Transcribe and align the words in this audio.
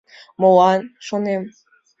Молат, 0.41 0.81
шонем. 1.05 1.43